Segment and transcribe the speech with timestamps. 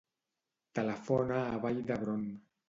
[0.79, 2.27] Telefona a Vall d'Hebron.